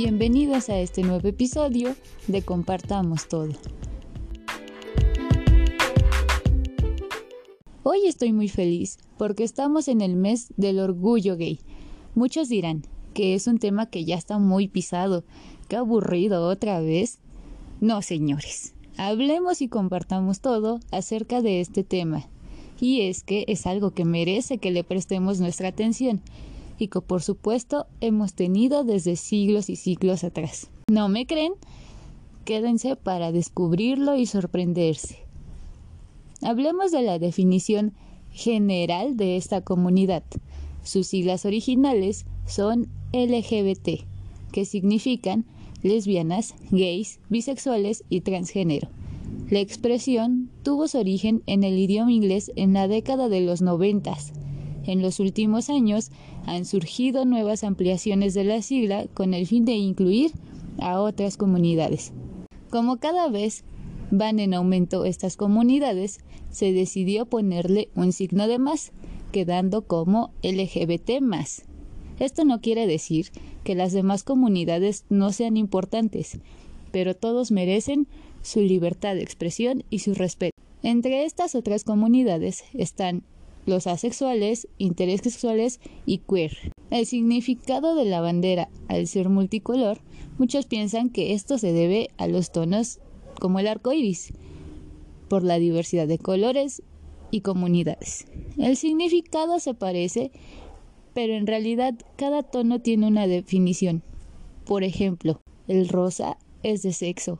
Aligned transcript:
Bienvenidos 0.00 0.68
a 0.68 0.78
este 0.78 1.02
nuevo 1.02 1.26
episodio 1.26 1.96
de 2.28 2.42
Compartamos 2.42 3.26
Todo. 3.26 3.48
Hoy 7.82 8.06
estoy 8.06 8.32
muy 8.32 8.46
feliz 8.46 8.98
porque 9.16 9.42
estamos 9.42 9.88
en 9.88 10.00
el 10.00 10.14
mes 10.14 10.52
del 10.56 10.78
orgullo 10.78 11.36
gay. 11.36 11.58
Muchos 12.14 12.48
dirán 12.48 12.84
que 13.12 13.34
es 13.34 13.48
un 13.48 13.58
tema 13.58 13.86
que 13.86 14.04
ya 14.04 14.14
está 14.14 14.38
muy 14.38 14.68
pisado, 14.68 15.24
qué 15.66 15.74
aburrido 15.74 16.46
otra 16.46 16.80
vez. 16.80 17.18
No, 17.80 18.00
señores, 18.00 18.74
hablemos 18.98 19.60
y 19.62 19.66
compartamos 19.66 20.38
todo 20.38 20.78
acerca 20.92 21.42
de 21.42 21.60
este 21.60 21.82
tema. 21.82 22.28
Y 22.80 23.00
es 23.00 23.24
que 23.24 23.44
es 23.48 23.66
algo 23.66 23.90
que 23.90 24.04
merece 24.04 24.58
que 24.58 24.70
le 24.70 24.84
prestemos 24.84 25.40
nuestra 25.40 25.66
atención 25.66 26.22
por 26.86 27.22
supuesto 27.22 27.86
hemos 28.00 28.34
tenido 28.34 28.84
desde 28.84 29.16
siglos 29.16 29.68
y 29.68 29.76
siglos 29.76 30.22
atrás. 30.22 30.70
¿No 30.88 31.08
me 31.08 31.26
creen? 31.26 31.54
Quédense 32.44 32.94
para 32.94 33.32
descubrirlo 33.32 34.16
y 34.16 34.26
sorprenderse. 34.26 35.18
Hablemos 36.40 36.92
de 36.92 37.02
la 37.02 37.18
definición 37.18 37.94
general 38.30 39.16
de 39.16 39.36
esta 39.36 39.60
comunidad. 39.62 40.22
Sus 40.84 41.08
siglas 41.08 41.44
originales 41.44 42.24
son 42.46 42.86
LGBT, 43.12 44.04
que 44.52 44.64
significan 44.64 45.44
lesbianas, 45.82 46.54
gays, 46.70 47.18
bisexuales 47.28 48.04
y 48.08 48.20
transgénero. 48.20 48.88
La 49.50 49.60
expresión 49.60 50.50
tuvo 50.62 50.88
su 50.88 50.98
origen 50.98 51.42
en 51.46 51.64
el 51.64 51.76
idioma 51.78 52.12
inglés 52.12 52.52
en 52.56 52.72
la 52.72 52.86
década 52.86 53.28
de 53.28 53.40
los 53.40 53.62
noventas. 53.62 54.32
En 54.88 55.02
los 55.02 55.20
últimos 55.20 55.68
años 55.68 56.10
han 56.46 56.64
surgido 56.64 57.26
nuevas 57.26 57.62
ampliaciones 57.62 58.32
de 58.32 58.44
la 58.44 58.62
sigla 58.62 59.06
con 59.12 59.34
el 59.34 59.46
fin 59.46 59.66
de 59.66 59.72
incluir 59.72 60.32
a 60.78 61.02
otras 61.02 61.36
comunidades. 61.36 62.14
Como 62.70 62.96
cada 62.96 63.28
vez 63.28 63.64
van 64.10 64.38
en 64.38 64.54
aumento 64.54 65.04
estas 65.04 65.36
comunidades, 65.36 66.20
se 66.50 66.72
decidió 66.72 67.26
ponerle 67.26 67.90
un 67.96 68.12
signo 68.12 68.48
de 68.48 68.58
más, 68.58 68.92
quedando 69.30 69.82
como 69.82 70.32
LGBT. 70.42 71.20
Esto 72.18 72.46
no 72.46 72.62
quiere 72.62 72.86
decir 72.86 73.26
que 73.64 73.74
las 73.74 73.92
demás 73.92 74.24
comunidades 74.24 75.04
no 75.10 75.32
sean 75.32 75.58
importantes, 75.58 76.38
pero 76.92 77.14
todos 77.14 77.50
merecen 77.50 78.06
su 78.40 78.62
libertad 78.62 79.16
de 79.16 79.22
expresión 79.22 79.84
y 79.90 79.98
su 79.98 80.14
respeto. 80.14 80.56
Entre 80.82 81.26
estas 81.26 81.54
otras 81.54 81.84
comunidades 81.84 82.64
están 82.72 83.22
los 83.68 83.86
asexuales, 83.86 84.66
intersexuales 84.78 85.80
y 86.06 86.18
queer. 86.18 86.72
El 86.90 87.06
significado 87.06 87.94
de 87.94 88.06
la 88.06 88.20
bandera, 88.20 88.68
al 88.88 89.06
ser 89.06 89.28
multicolor, 89.28 90.00
muchos 90.38 90.66
piensan 90.66 91.10
que 91.10 91.34
esto 91.34 91.58
se 91.58 91.72
debe 91.72 92.08
a 92.16 92.26
los 92.26 92.50
tonos 92.50 92.98
como 93.38 93.60
el 93.60 93.68
arco 93.68 93.92
iris, 93.92 94.32
por 95.28 95.44
la 95.44 95.58
diversidad 95.58 96.08
de 96.08 96.18
colores 96.18 96.82
y 97.30 97.42
comunidades. 97.42 98.26
El 98.56 98.76
significado 98.76 99.60
se 99.60 99.74
parece, 99.74 100.32
pero 101.12 101.34
en 101.34 101.46
realidad 101.46 101.94
cada 102.16 102.42
tono 102.42 102.80
tiene 102.80 103.06
una 103.06 103.26
definición. 103.26 104.02
Por 104.64 104.82
ejemplo, 104.82 105.40
el 105.68 105.88
rosa 105.88 106.38
es 106.62 106.82
de 106.82 106.92
sexo, 106.92 107.38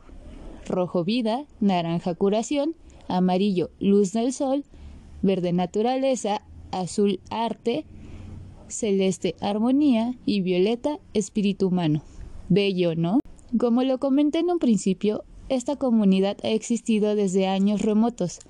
rojo 0.67 1.05
vida, 1.05 1.47
naranja 1.61 2.15
curación, 2.15 2.75
amarillo 3.09 3.71
luz 3.81 4.13
del 4.13 4.33
sol, 4.33 4.65
verde 5.23 5.53
naturaleza, 5.53 6.43
azul 6.71 7.21
arte, 7.31 7.85
celeste 8.69 9.35
armonía 9.41 10.15
y 10.27 10.41
violeta 10.41 10.99
espíritu 11.15 11.69
humano. 11.69 12.03
Bello, 12.49 12.95
¿no? 12.95 13.21
Como 13.59 13.83
lo 13.83 13.99
comenté 13.99 14.41
en 14.41 14.51
un 14.51 14.59
principio, 14.59 15.25
esta 15.49 15.77
comunidad 15.77 16.37
ha 16.45 16.51
existido 16.51 17.15
desde 17.15 17.47
años 17.47 17.83
remotos, 17.83 18.41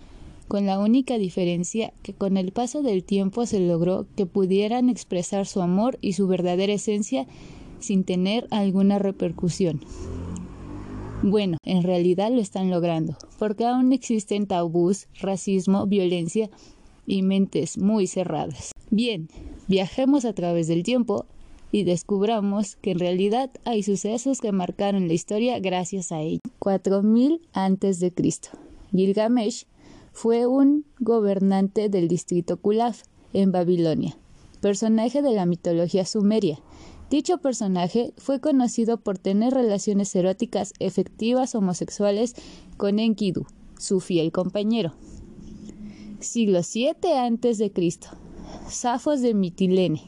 con 0.49 0.67
la 0.67 0.79
única 0.79 1.19
diferencia 1.19 1.93
que 2.03 2.15
con 2.15 2.37
el 2.37 2.53
paso 2.53 2.83
del 2.83 3.05
tiempo 3.05 3.47
se 3.47 3.61
logró 3.61 4.07
que 4.17 4.27
pudieran 4.27 4.89
expresar 4.89 5.47
su 5.47 5.61
amor 5.61 5.99
y 6.01 6.15
su 6.15 6.27
verdadera 6.27 6.73
esencia 6.73 7.27
sin 7.81 8.03
tener 8.05 8.49
alguna 8.51 8.99
repercusión. 8.99 9.81
Bueno, 11.23 11.59
en 11.65 11.83
realidad 11.83 12.31
lo 12.31 12.41
están 12.41 12.71
logrando, 12.71 13.17
porque 13.41 13.67
aún 13.67 13.93
existen 13.93 14.47
tabús, 14.47 15.09
racismo, 15.21 15.87
violencia 15.87 16.49
y 17.07 17.23
mentes 17.23 17.77
muy 17.77 18.07
cerradas. 18.07 18.71
Bien, 18.91 19.29
viajemos 19.67 20.25
a 20.25 20.33
través 20.33 20.69
del 20.69 20.85
tiempo 20.85 21.27
y 21.73 21.83
descubramos 21.83 22.77
que 22.77 22.93
en 22.93 23.01
realidad 23.01 23.51
hay 23.65 23.83
sucesos 23.83 24.41
que 24.41 24.53
marcaron 24.53 25.09
la 25.09 25.15
historia 25.15 25.59
gracias 25.59 26.13
a 26.13 26.21
ello. 26.21 26.41
4000 26.61 27.41
antes 27.53 27.99
de 27.99 28.15
Cristo. 28.15 28.51
Gilgamesh 28.93 29.67
fue 30.13 30.47
un 30.47 30.87
gobernante 31.01 31.89
del 31.89 32.07
distrito 32.07 32.59
Kulaf 32.59 33.03
en 33.33 33.51
Babilonia, 33.51 34.17
personaje 34.61 35.21
de 35.21 35.33
la 35.33 35.47
mitología 35.47 36.07
sumeria 36.07 36.61
Dicho 37.11 37.39
personaje 37.39 38.13
fue 38.19 38.39
conocido 38.39 38.99
por 38.99 39.19
tener 39.19 39.55
relaciones 39.55 40.15
eróticas 40.15 40.75
efectivas 40.79 41.55
homosexuales 41.55 42.35
con 42.77 42.99
Enkidu, 42.99 43.47
su 43.79 44.01
fiel 44.01 44.31
compañero. 44.31 44.93
Siglo 46.21 46.61
VII 46.61 47.13
a.C. 47.13 47.73
Safos 48.69 49.23
de 49.23 49.33
Mitilene. 49.33 50.03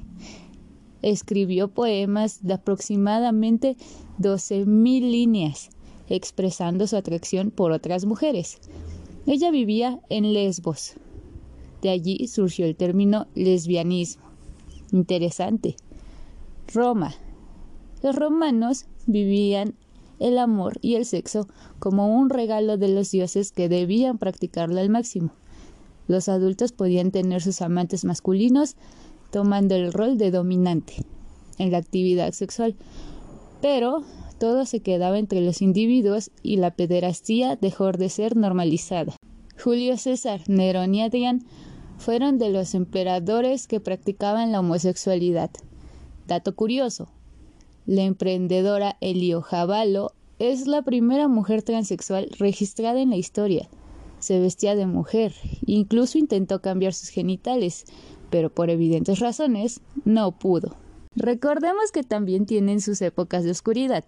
Escribió 1.00 1.69
poemas 1.69 2.43
de 2.43 2.53
aproximadamente 2.53 3.78
12.000 4.19 5.10
líneas, 5.10 5.71
expresando 6.09 6.87
su 6.87 6.97
atracción 6.97 7.50
por 7.50 7.72
otras 7.72 8.05
mujeres. 8.05 8.59
Ella 9.27 9.50
vivía 9.50 10.00
en 10.10 10.34
Lesbos. 10.34 10.94
De 11.81 11.89
allí 11.89 12.28
surgió 12.28 12.66
el 12.66 12.77
término 12.77 13.27
lesbianismo. 13.34 14.25
Interesante. 14.93 15.77
Roma. 16.73 17.15
Los 18.03 18.15
romanos 18.15 18.87
vivían 19.07 19.75
el 20.21 20.39
amor 20.39 20.79
y 20.83 20.95
el 20.95 21.05
sexo 21.05 21.49
como 21.79 22.15
un 22.15 22.31
regalo 22.31 22.77
de 22.77 22.89
los 22.89 23.11
dioses 23.11 23.51
que 23.53 23.69
debían 23.69 24.19
practicarlo 24.19 24.79
al 24.79 24.89
máximo. 24.89 25.33
Los 26.07 26.29
adultos 26.29 26.73
podían 26.73 27.11
tener 27.11 27.43
sus 27.43 27.61
amantes 27.63 28.05
masculinos 28.05 28.77
tomando 29.31 29.75
el 29.75 29.93
rol 29.93 30.19
de 30.19 30.31
dominante 30.31 31.05
en 31.59 31.73
la 31.73 31.79
actividad 31.79 32.33
sexual, 32.33 32.77
pero 33.61 34.05
todo 34.39 34.65
se 34.65 34.81
quedaba 34.81 35.19
entre 35.19 35.41
los 35.41 35.63
individuos 35.63 36.31
y 36.43 36.57
la 36.57 36.71
pederastía 36.71 37.57
dejó 37.57 37.91
de 37.93 38.09
ser 38.09 38.37
normalizada. 38.37 39.15
Julio 39.63 39.97
César, 39.97 40.41
Nerón 40.49 40.95
y 40.95 41.03
Adrián 41.03 41.45
fueron 41.99 42.39
de 42.39 42.51
los 42.51 42.75
emperadores 42.75 43.67
que 43.67 43.81
practicaban 43.81 44.53
la 44.53 44.61
homosexualidad. 44.61 45.51
Dato 46.31 46.55
curioso. 46.55 47.09
La 47.87 48.03
emprendedora 48.03 48.97
Elio 49.01 49.43
Javalo 49.43 50.13
es 50.39 50.69
la 50.69 50.83
primera 50.83 51.27
mujer 51.27 51.65
transexual 51.65 52.31
registrada 52.39 53.01
en 53.01 53.11
la 53.11 53.17
historia. 53.17 53.69
Se 54.21 54.39
vestía 54.39 54.77
de 54.77 54.87
mujer, 54.87 55.35
incluso 55.67 56.19
intentó 56.19 56.63
cambiar 56.63 56.95
sus 56.95 57.09
genitales, 57.09 57.85
pero 58.31 58.49
por 58.49 58.71
evidentes 58.71 59.19
razones 59.19 59.81
no 60.05 60.31
pudo. 60.31 60.77
Recordemos 61.17 61.91
que 61.91 62.05
también 62.05 62.47
tienen 62.47 62.81
sus 62.81 63.03
épocas 63.03 63.43
de 63.43 63.51
oscuridad, 63.51 64.05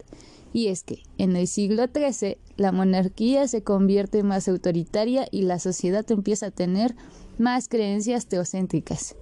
y 0.52 0.68
es 0.68 0.84
que 0.84 1.02
en 1.18 1.34
el 1.34 1.48
siglo 1.48 1.86
XIII 1.92 2.38
la 2.56 2.70
monarquía 2.70 3.48
se 3.48 3.64
convierte 3.64 4.22
más 4.22 4.46
autoritaria 4.46 5.26
y 5.32 5.42
la 5.42 5.58
sociedad 5.58 6.08
empieza 6.08 6.46
a 6.46 6.50
tener 6.52 6.94
más 7.36 7.68
creencias 7.68 8.26
teocéntricas 8.26 9.16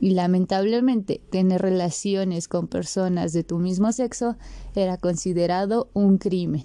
y 0.00 0.10
lamentablemente 0.10 1.20
tener 1.30 1.62
relaciones 1.62 2.48
con 2.48 2.68
personas 2.68 3.32
de 3.32 3.44
tu 3.44 3.58
mismo 3.58 3.92
sexo 3.92 4.36
era 4.74 4.96
considerado 4.96 5.88
un 5.94 6.18
crimen. 6.18 6.64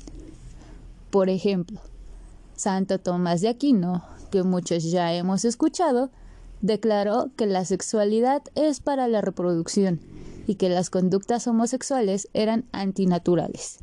Por 1.10 1.30
ejemplo, 1.30 1.80
Santo 2.56 3.00
Tomás 3.00 3.42
de 3.42 3.50
Aquino, 3.50 4.04
que 4.31 4.44
muchos 4.44 4.84
ya 4.84 5.14
hemos 5.14 5.46
escuchado, 5.46 6.10
declaró 6.62 7.31
que 7.36 7.46
la 7.46 7.66
sexualidad 7.66 8.44
es 8.56 8.80
para 8.80 9.08
la 9.08 9.22
reproducción 9.22 10.00
y 10.46 10.56
que 10.56 10.70
las 10.70 10.90
conductas 10.90 11.48
homosexuales 11.48 12.28
eran 12.34 12.66
antinaturales. 12.72 13.80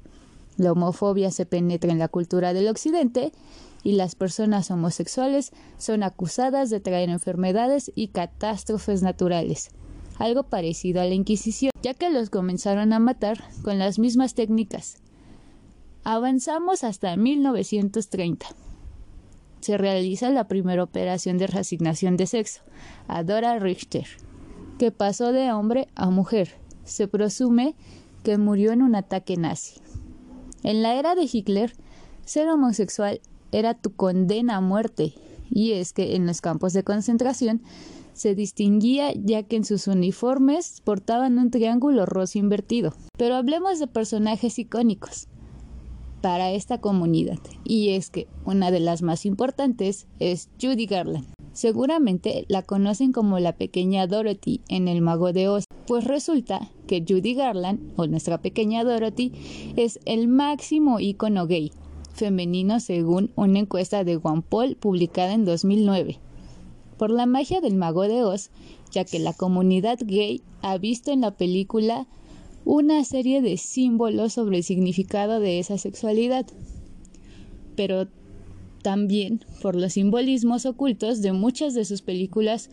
La 0.56 0.72
homofobia 0.72 1.30
se 1.30 1.46
penetra 1.46 1.92
en 1.92 1.98
la 1.98 2.08
cultura 2.08 2.52
del 2.52 2.68
Occidente 2.68 3.32
y 3.86 3.92
las 3.92 4.16
personas 4.16 4.72
homosexuales 4.72 5.52
son 5.78 6.02
acusadas 6.02 6.70
de 6.70 6.80
traer 6.80 7.08
enfermedades 7.08 7.92
y 7.94 8.08
catástrofes 8.08 9.00
naturales, 9.04 9.70
algo 10.18 10.42
parecido 10.42 11.00
a 11.00 11.04
la 11.04 11.14
Inquisición, 11.14 11.70
ya 11.84 11.94
que 11.94 12.10
los 12.10 12.28
comenzaron 12.28 12.92
a 12.92 12.98
matar 12.98 13.44
con 13.62 13.78
las 13.78 14.00
mismas 14.00 14.34
técnicas. 14.34 14.96
Avanzamos 16.02 16.82
hasta 16.82 17.16
1930. 17.16 18.46
Se 19.60 19.78
realiza 19.78 20.30
la 20.30 20.48
primera 20.48 20.82
operación 20.82 21.38
de 21.38 21.46
reasignación 21.46 22.16
de 22.16 22.26
sexo, 22.26 22.62
a 23.06 23.22
Dora 23.22 23.56
Richter, 23.60 24.08
que 24.80 24.90
pasó 24.90 25.30
de 25.30 25.52
hombre 25.52 25.86
a 25.94 26.10
mujer. 26.10 26.56
Se 26.82 27.06
presume 27.06 27.76
que 28.24 28.36
murió 28.36 28.72
en 28.72 28.82
un 28.82 28.96
ataque 28.96 29.36
nazi. 29.36 29.80
En 30.64 30.82
la 30.82 30.96
era 30.96 31.14
de 31.14 31.28
Hitler, 31.32 31.72
ser 32.24 32.48
homosexual 32.48 33.20
era 33.58 33.72
tu 33.72 33.94
condena 33.94 34.56
a 34.56 34.60
muerte, 34.60 35.14
y 35.50 35.72
es 35.72 35.94
que 35.94 36.14
en 36.14 36.26
los 36.26 36.42
campos 36.42 36.74
de 36.74 36.84
concentración 36.84 37.62
se 38.12 38.34
distinguía 38.34 39.12
ya 39.14 39.44
que 39.44 39.56
en 39.56 39.64
sus 39.64 39.86
uniformes 39.86 40.82
portaban 40.84 41.38
un 41.38 41.50
triángulo 41.50 42.04
rosa 42.04 42.38
invertido. 42.38 42.92
Pero 43.16 43.34
hablemos 43.34 43.78
de 43.78 43.86
personajes 43.86 44.58
icónicos 44.58 45.28
para 46.20 46.50
esta 46.50 46.82
comunidad, 46.82 47.38
y 47.64 47.90
es 47.90 48.10
que 48.10 48.26
una 48.44 48.70
de 48.70 48.80
las 48.80 49.00
más 49.00 49.24
importantes 49.24 50.06
es 50.18 50.50
Judy 50.60 50.84
Garland. 50.84 51.26
Seguramente 51.54 52.44
la 52.48 52.60
conocen 52.60 53.12
como 53.12 53.38
la 53.38 53.56
pequeña 53.56 54.06
Dorothy 54.06 54.60
en 54.68 54.88
El 54.88 55.00
Mago 55.00 55.32
de 55.32 55.48
Oz, 55.48 55.64
pues 55.86 56.04
resulta 56.04 56.70
que 56.86 57.02
Judy 57.08 57.32
Garland, 57.32 57.94
o 57.96 58.06
nuestra 58.06 58.42
pequeña 58.42 58.84
Dorothy, 58.84 59.32
es 59.76 59.98
el 60.04 60.28
máximo 60.28 61.00
icono 61.00 61.46
gay 61.46 61.72
femenino 62.16 62.80
según 62.80 63.30
una 63.36 63.60
encuesta 63.60 64.02
de 64.02 64.18
Paul 64.18 64.76
publicada 64.76 65.34
en 65.34 65.44
2009. 65.44 66.18
Por 66.98 67.10
la 67.10 67.26
magia 67.26 67.60
del 67.60 67.74
Mago 67.74 68.08
de 68.08 68.24
Oz, 68.24 68.50
ya 68.90 69.04
que 69.04 69.18
la 69.18 69.34
comunidad 69.34 69.98
gay 70.02 70.42
ha 70.62 70.78
visto 70.78 71.12
en 71.12 71.20
la 71.20 71.36
película 71.36 72.06
una 72.64 73.04
serie 73.04 73.42
de 73.42 73.56
símbolos 73.58 74.32
sobre 74.32 74.58
el 74.58 74.64
significado 74.64 75.38
de 75.38 75.58
esa 75.58 75.78
sexualidad. 75.78 76.46
Pero 77.76 78.08
también 78.82 79.44
por 79.62 79.76
los 79.76 79.92
simbolismos 79.92 80.64
ocultos 80.64 81.20
de 81.20 81.32
muchas 81.32 81.74
de 81.74 81.84
sus 81.84 82.02
películas 82.02 82.70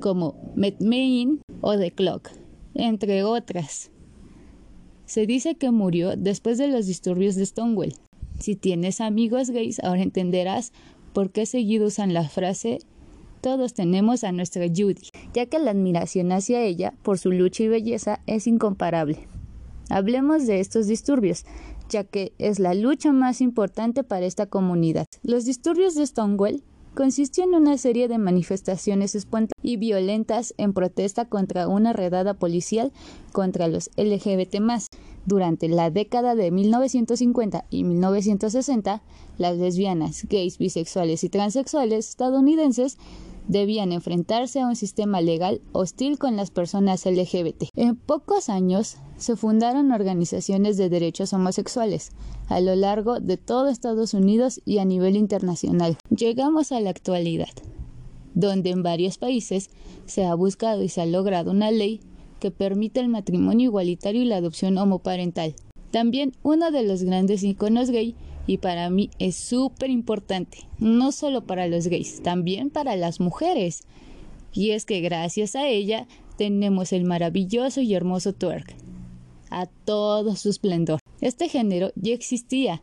como 0.00 0.34
Met 0.54 0.80
Me 0.80 1.38
o 1.60 1.76
The 1.76 1.90
Clock, 1.92 2.30
entre 2.74 3.24
otras. 3.24 3.90
Se 5.04 5.26
dice 5.26 5.54
que 5.54 5.70
murió 5.70 6.16
después 6.16 6.58
de 6.58 6.68
los 6.68 6.86
disturbios 6.86 7.36
de 7.36 7.46
Stonewall. 7.46 7.94
Si 8.38 8.56
tienes 8.56 9.00
amigos 9.00 9.50
gays, 9.50 9.82
ahora 9.82 10.02
entenderás 10.02 10.72
por 11.12 11.30
qué 11.30 11.46
seguido 11.46 11.86
usan 11.86 12.14
la 12.14 12.28
frase 12.28 12.80
todos 13.46 13.74
tenemos 13.74 14.24
a 14.24 14.32
nuestra 14.32 14.66
Judy, 14.66 15.10
ya 15.32 15.46
que 15.46 15.60
la 15.60 15.70
admiración 15.70 16.32
hacia 16.32 16.62
ella 16.62 16.94
por 17.04 17.16
su 17.16 17.30
lucha 17.30 17.62
y 17.62 17.68
belleza 17.68 18.18
es 18.26 18.48
incomparable. 18.48 19.28
Hablemos 19.88 20.48
de 20.48 20.58
estos 20.58 20.88
disturbios, 20.88 21.44
ya 21.88 22.02
que 22.02 22.32
es 22.38 22.58
la 22.58 22.74
lucha 22.74 23.12
más 23.12 23.40
importante 23.40 24.02
para 24.02 24.26
esta 24.26 24.46
comunidad. 24.46 25.06
Los 25.22 25.44
disturbios 25.44 25.94
de 25.94 26.04
Stonewall 26.04 26.64
consistieron 26.96 27.54
en 27.54 27.60
una 27.60 27.78
serie 27.78 28.08
de 28.08 28.18
manifestaciones 28.18 29.14
espontáneas 29.14 29.52
y 29.62 29.76
violentas 29.76 30.54
en 30.56 30.72
protesta 30.72 31.26
contra 31.26 31.68
una 31.68 31.92
redada 31.92 32.34
policial 32.34 32.90
contra 33.32 33.68
los 33.68 33.90
LGBT. 33.96 34.56
Durante 35.26 35.68
la 35.68 35.90
década 35.90 36.34
de 36.34 36.50
1950 36.50 37.66
y 37.68 37.84
1960, 37.84 39.02
las 39.38 39.58
lesbianas, 39.58 40.26
gays, 40.28 40.56
bisexuales 40.58 41.22
y 41.22 41.28
transexuales 41.28 42.08
estadounidenses 42.08 42.96
debían 43.48 43.92
enfrentarse 43.92 44.60
a 44.60 44.66
un 44.66 44.76
sistema 44.76 45.20
legal 45.20 45.60
hostil 45.72 46.18
con 46.18 46.36
las 46.36 46.50
personas 46.50 47.06
LGBT. 47.06 47.64
En 47.74 47.96
pocos 47.96 48.48
años 48.48 48.96
se 49.16 49.36
fundaron 49.36 49.92
organizaciones 49.92 50.76
de 50.76 50.88
derechos 50.88 51.32
homosexuales 51.32 52.10
a 52.48 52.60
lo 52.60 52.74
largo 52.76 53.20
de 53.20 53.36
todo 53.36 53.68
Estados 53.68 54.14
Unidos 54.14 54.60
y 54.64 54.78
a 54.78 54.84
nivel 54.84 55.16
internacional. 55.16 55.96
Llegamos 56.10 56.72
a 56.72 56.80
la 56.80 56.90
actualidad, 56.90 57.48
donde 58.34 58.70
en 58.70 58.82
varios 58.82 59.18
países 59.18 59.70
se 60.06 60.24
ha 60.24 60.34
buscado 60.34 60.82
y 60.82 60.88
se 60.88 61.00
ha 61.00 61.06
logrado 61.06 61.50
una 61.50 61.70
ley 61.70 62.00
que 62.40 62.50
permite 62.50 63.00
el 63.00 63.08
matrimonio 63.08 63.66
igualitario 63.66 64.22
y 64.22 64.26
la 64.26 64.36
adopción 64.36 64.76
homoparental. 64.78 65.54
También 65.90 66.32
uno 66.42 66.70
de 66.70 66.82
los 66.82 67.02
grandes 67.02 67.42
iconos 67.42 67.90
gay 67.90 68.14
y 68.46 68.58
para 68.58 68.88
mí 68.90 69.10
es 69.18 69.36
súper 69.36 69.90
importante, 69.90 70.68
no 70.78 71.12
solo 71.12 71.44
para 71.44 71.66
los 71.66 71.88
gays, 71.88 72.22
también 72.22 72.70
para 72.70 72.96
las 72.96 73.20
mujeres. 73.20 73.84
Y 74.52 74.70
es 74.70 74.84
que 74.84 75.00
gracias 75.00 75.56
a 75.56 75.68
ella 75.68 76.06
tenemos 76.36 76.92
el 76.92 77.04
maravilloso 77.04 77.80
y 77.80 77.94
hermoso 77.94 78.32
twerk, 78.32 78.74
a 79.50 79.66
todo 79.66 80.36
su 80.36 80.50
esplendor. 80.50 81.00
Este 81.20 81.48
género 81.48 81.90
ya 81.96 82.14
existía, 82.14 82.82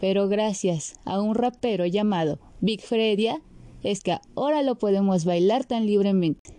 pero 0.00 0.28
gracias 0.28 0.98
a 1.04 1.20
un 1.20 1.34
rapero 1.34 1.86
llamado 1.86 2.38
Big 2.60 2.80
Fredia, 2.80 3.40
es 3.82 4.02
que 4.02 4.18
ahora 4.34 4.62
lo 4.62 4.76
podemos 4.76 5.24
bailar 5.24 5.64
tan 5.64 5.86
libremente. 5.86 6.58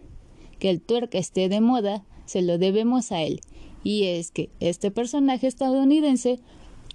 Que 0.60 0.70
el 0.70 0.82
twerk 0.82 1.14
esté 1.16 1.50
de 1.50 1.60
moda, 1.60 2.06
se 2.26 2.42
lo 2.42 2.58
debemos 2.58 3.12
a 3.12 3.22
él. 3.22 3.42
Y 3.84 4.06
es 4.06 4.32
que 4.32 4.50
este 4.60 4.92
personaje 4.92 5.48
estadounidense 5.48 6.40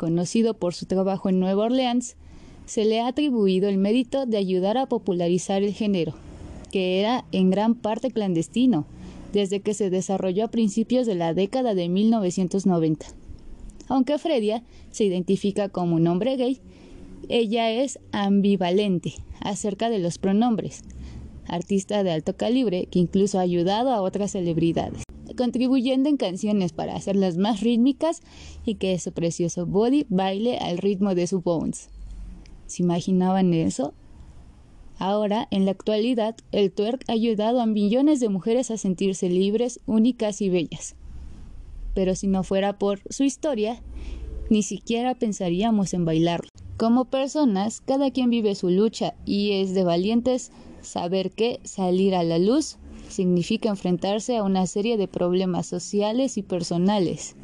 conocido 0.00 0.55
por 0.55 0.73
su 0.73 0.87
trabajo 0.87 1.29
en 1.29 1.41
Nueva 1.41 1.67
Orleans, 1.67 2.17
se 2.64 2.87
le 2.87 3.02
ha 3.02 3.08
atribuido 3.08 3.69
el 3.69 3.76
mérito 3.76 4.25
de 4.25 4.38
ayudar 4.38 4.79
a 4.79 4.87
popularizar 4.87 5.62
el 5.62 5.75
género, 5.75 6.14
que 6.73 7.00
era 7.00 7.26
en 7.32 7.50
gran 7.50 7.75
parte 7.75 8.11
clandestino, 8.11 8.87
desde 9.35 9.61
que 9.61 9.75
se 9.75 9.91
desarrolló 9.91 10.47
a 10.47 10.50
principios 10.50 11.06
de 11.06 11.17
la 11.17 11.35
década 11.35 11.75
de 11.75 11.91
1990. 11.91 13.08
Aunque 13.88 14.17
Fredia 14.17 14.62
se 14.91 15.05
identifica 15.05 15.69
como 15.69 15.97
un 15.97 16.06
hombre 16.06 16.37
gay, 16.37 16.61
ella 17.29 17.70
es 17.70 17.99
ambivalente 18.11 19.12
acerca 19.41 19.91
de 19.91 19.99
los 19.99 20.17
pronombres, 20.17 20.82
artista 21.55 22.02
de 22.02 22.12
alto 22.12 22.37
calibre 22.37 22.87
que 22.91 22.99
incluso 22.99 23.38
ha 23.38 23.43
ayudado 23.43 23.91
a 23.93 24.00
otras 24.00 24.32
celebridades 24.32 25.02
contribuyendo 25.37 26.08
en 26.08 26.17
canciones 26.17 26.73
para 26.73 26.94
hacerlas 26.94 27.37
más 27.37 27.61
rítmicas 27.61 28.20
y 28.64 28.76
que 28.76 28.99
su 28.99 29.12
precioso 29.12 29.67
body 29.67 30.06
baile 30.08 30.58
al 30.58 30.79
ritmo 30.79 31.14
de 31.14 31.26
su 31.26 31.41
bones. 31.41 31.88
¿Se 32.67 32.82
imaginaban 32.82 33.55
eso? 33.55 33.94
Ahora, 34.99 35.49
en 35.50 35.64
la 35.64 35.70
actualidad, 35.70 36.37
el 36.52 36.70
twerk 36.70 37.05
ha 37.08 37.12
ayudado 37.12 37.61
a 37.61 37.67
millones 37.67 38.20
de 38.20 38.29
mujeres 38.29 38.70
a 38.70 38.76
sentirse 38.76 39.31
libres, 39.31 39.81
únicas 39.87 40.43
y 40.43 40.50
bellas. 40.50 40.94
Pero 41.94 42.14
si 42.14 42.26
no 42.26 42.43
fuera 42.44 42.79
por 42.79 43.00
su 43.08 43.25
historia, 43.25 43.82
ni 44.50 44.62
siquiera 44.62 45.14
pensaríamos 45.14 45.94
en 45.94 46.05
bailarlo. 46.05 46.50
Como 46.76 47.06
personas, 47.06 47.81
cada 47.81 48.11
quien 48.11 48.29
vive 48.31 48.55
su 48.55 48.69
lucha 48.69 49.14
y 49.25 49.52
es 49.52 49.75
de 49.75 49.85
valientes 49.85 50.52
saber 50.82 51.31
que 51.31 51.61
salir 51.65 52.15
a 52.15 52.23
la 52.23 52.38
luz 52.38 52.77
significa 53.09 53.69
enfrentarse 53.69 54.37
a 54.37 54.43
una 54.43 54.67
serie 54.67 54.97
de 54.97 55.09
problemas 55.09 55.67
sociales 55.67 56.38
y 56.38 56.43
personales. 56.43 57.37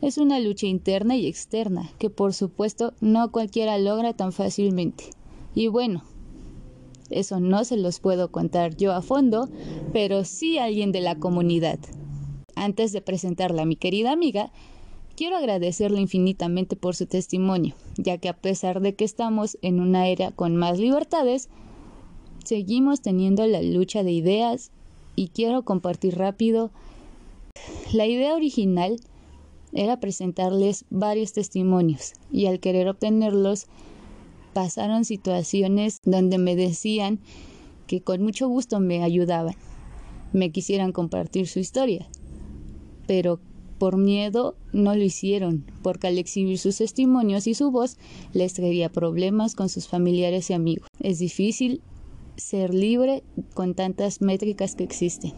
Es 0.00 0.16
una 0.16 0.40
lucha 0.40 0.66
interna 0.66 1.16
y 1.16 1.26
externa 1.26 1.90
que 1.98 2.08
por 2.08 2.32
supuesto 2.32 2.94
no 3.00 3.30
cualquiera 3.30 3.78
logra 3.78 4.14
tan 4.14 4.32
fácilmente. 4.32 5.04
Y 5.54 5.68
bueno, 5.68 6.04
eso 7.10 7.40
no 7.40 7.64
se 7.64 7.76
los 7.76 8.00
puedo 8.00 8.30
contar 8.30 8.76
yo 8.76 8.92
a 8.92 9.02
fondo, 9.02 9.48
pero 9.92 10.24
sí 10.24 10.58
alguien 10.58 10.92
de 10.92 11.00
la 11.00 11.16
comunidad. 11.16 11.78
Antes 12.54 12.92
de 12.92 13.02
presentarla 13.02 13.62
a 13.62 13.66
mi 13.66 13.76
querida 13.76 14.12
amiga, 14.12 14.52
quiero 15.16 15.36
agradecerle 15.36 16.00
infinitamente 16.00 16.76
por 16.76 16.96
su 16.96 17.06
testimonio, 17.06 17.74
ya 17.96 18.18
que 18.18 18.28
a 18.28 18.36
pesar 18.36 18.80
de 18.80 18.94
que 18.94 19.04
estamos 19.04 19.58
en 19.60 19.80
una 19.80 20.08
era 20.08 20.30
con 20.30 20.56
más 20.56 20.78
libertades, 20.78 21.50
seguimos 22.44 23.00
teniendo 23.00 23.46
la 23.46 23.62
lucha 23.62 24.02
de 24.02 24.12
ideas 24.12 24.70
y 25.16 25.28
quiero 25.28 25.62
compartir 25.62 26.16
rápido. 26.16 26.70
La 27.92 28.06
idea 28.06 28.34
original 28.34 29.00
era 29.72 30.00
presentarles 30.00 30.84
varios 30.90 31.32
testimonios 31.32 32.14
y 32.32 32.46
al 32.46 32.60
querer 32.60 32.88
obtenerlos 32.88 33.66
pasaron 34.52 35.04
situaciones 35.04 35.98
donde 36.04 36.38
me 36.38 36.56
decían 36.56 37.20
que 37.86 38.02
con 38.02 38.22
mucho 38.22 38.48
gusto 38.48 38.80
me 38.80 39.02
ayudaban, 39.02 39.54
me 40.32 40.50
quisieran 40.50 40.92
compartir 40.92 41.46
su 41.46 41.58
historia, 41.58 42.08
pero 43.06 43.40
por 43.78 43.96
miedo 43.96 44.56
no 44.72 44.94
lo 44.94 45.02
hicieron, 45.02 45.64
porque 45.82 46.08
al 46.08 46.18
exhibir 46.18 46.58
sus 46.58 46.76
testimonios 46.78 47.46
y 47.46 47.54
su 47.54 47.70
voz 47.70 47.96
les 48.32 48.54
traería 48.54 48.92
problemas 48.92 49.54
con 49.54 49.68
sus 49.68 49.88
familiares 49.88 50.50
y 50.50 50.52
amigos. 50.52 50.86
Es 51.00 51.18
difícil 51.18 51.80
ser 52.40 52.74
libre 52.74 53.22
con 53.54 53.74
tantas 53.74 54.20
métricas 54.20 54.74
que 54.74 54.84
existen. 54.84 55.32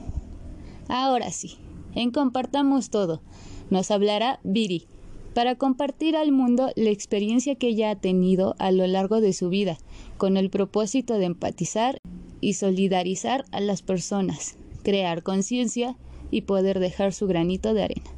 Ahora 0.88 1.30
sí, 1.30 1.58
en 1.94 2.10
Compartamos 2.10 2.90
Todo, 2.90 3.22
nos 3.70 3.90
hablará 3.90 4.40
Viri, 4.42 4.86
para 5.34 5.56
compartir 5.56 6.16
al 6.16 6.32
mundo 6.32 6.70
la 6.76 6.90
experiencia 6.90 7.54
que 7.54 7.68
ella 7.68 7.90
ha 7.90 7.96
tenido 7.96 8.54
a 8.58 8.70
lo 8.70 8.86
largo 8.86 9.20
de 9.20 9.32
su 9.32 9.48
vida, 9.48 9.78
con 10.18 10.36
el 10.36 10.50
propósito 10.50 11.18
de 11.18 11.26
empatizar 11.26 11.98
y 12.40 12.54
solidarizar 12.54 13.44
a 13.50 13.60
las 13.60 13.82
personas, 13.82 14.56
crear 14.82 15.22
conciencia 15.22 15.96
y 16.30 16.42
poder 16.42 16.80
dejar 16.80 17.12
su 17.12 17.26
granito 17.26 17.72
de 17.72 17.84
arena. 17.84 18.10